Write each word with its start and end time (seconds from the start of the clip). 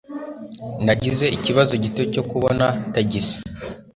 Nagize 0.85 1.25
ikibazo 1.37 1.73
gito 1.83 2.03
cyo 2.13 2.23
kubona 2.29 2.65
tagisi. 2.93 3.37